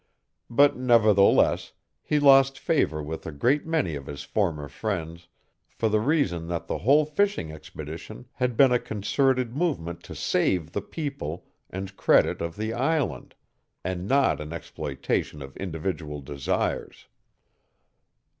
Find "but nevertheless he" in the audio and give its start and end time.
0.49-2.17